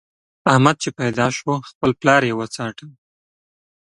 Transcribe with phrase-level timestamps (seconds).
[0.51, 2.87] احمد چې پيدا شو؛ خپل پلار يې وڅاټه.